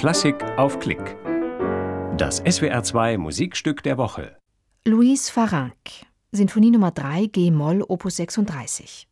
[0.00, 1.18] Klassik auf Klick.
[2.16, 4.34] Das SWR2 Musikstück der Woche.
[4.86, 5.74] Louise Farranc,
[6.32, 9.06] Sinfonie Nummer 3 G-Moll Opus 36.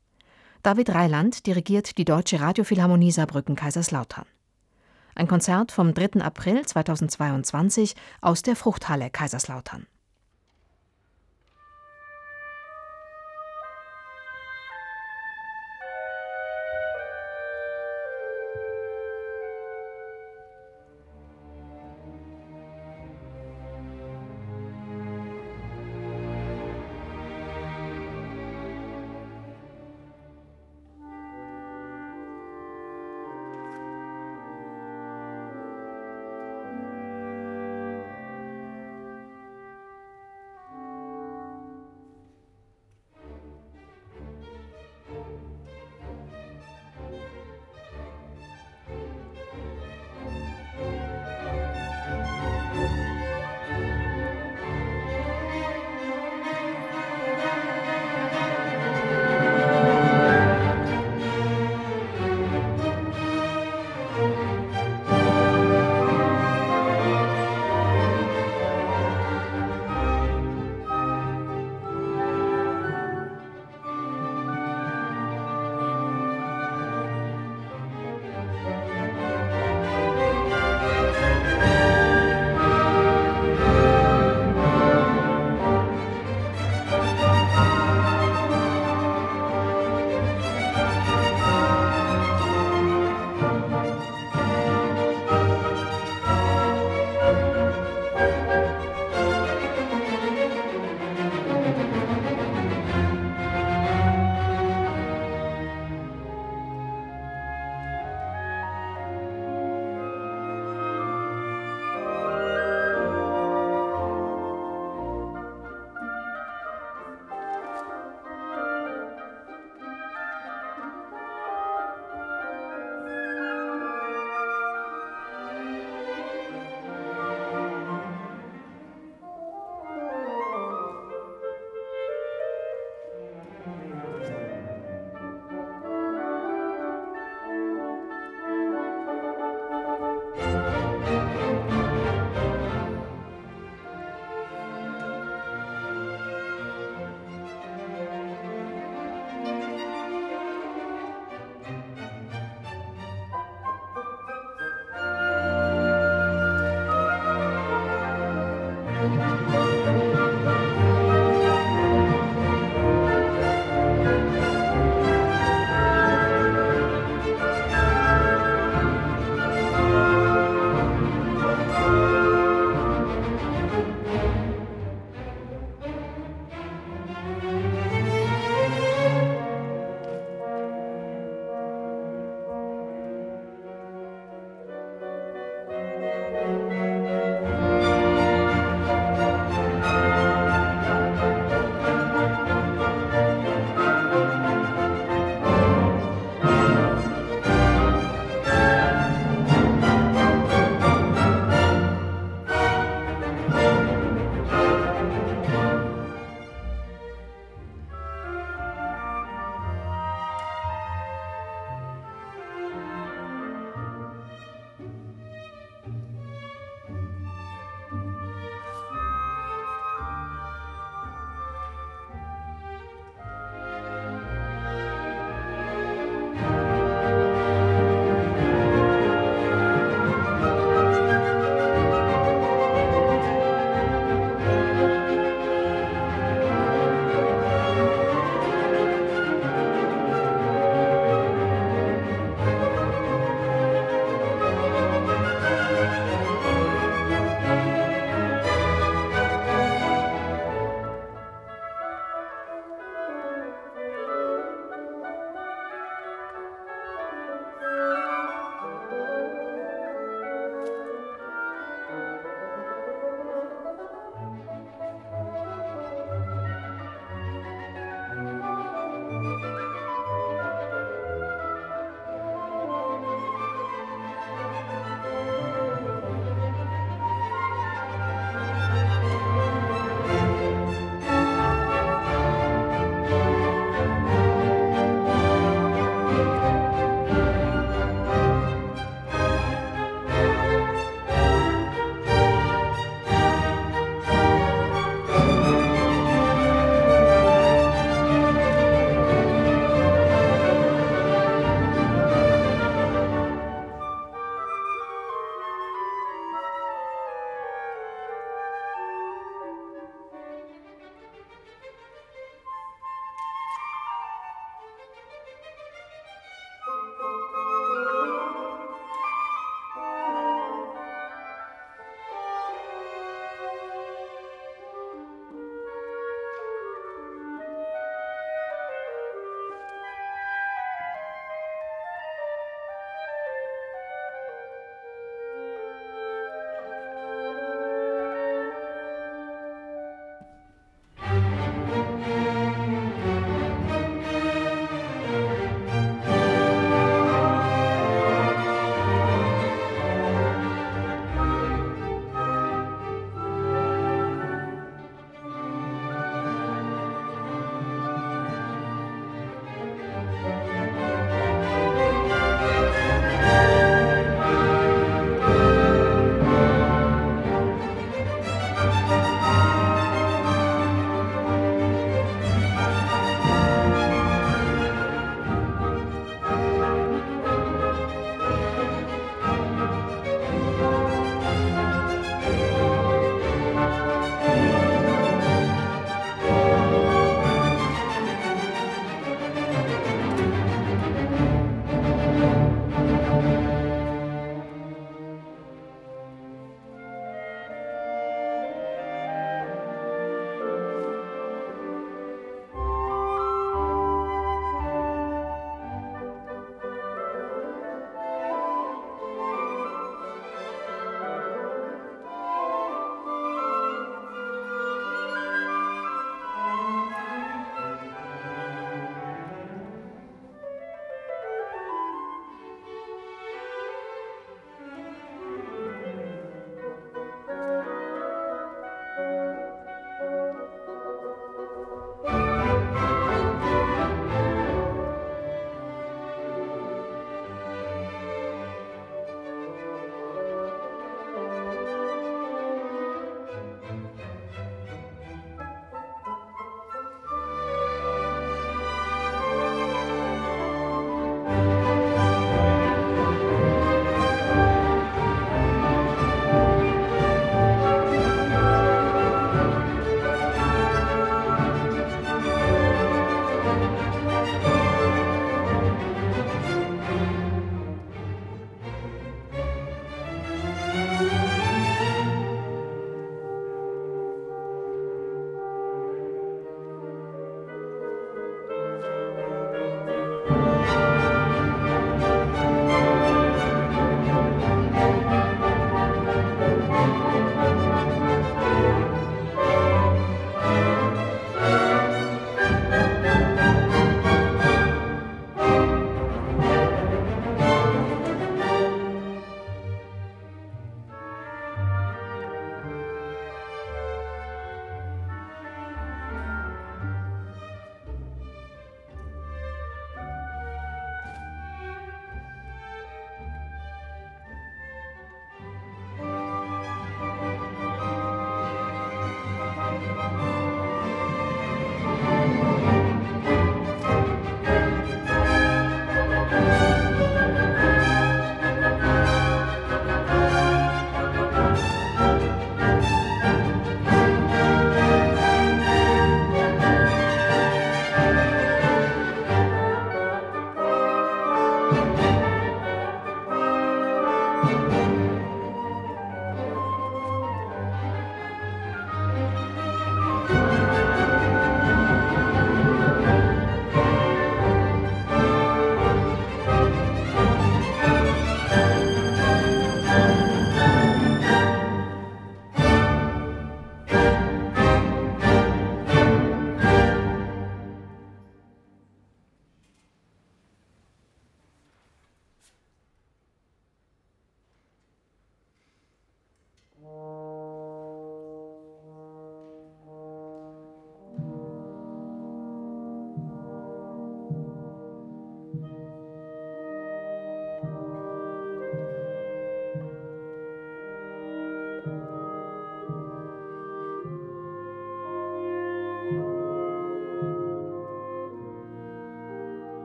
[0.62, 4.24] David Reiland dirigiert die Deutsche Radiophilharmonie Saarbrücken Kaiserslautern.
[5.14, 6.22] Ein Konzert vom 3.
[6.22, 9.86] April 2022 aus der Fruchthalle Kaiserslautern.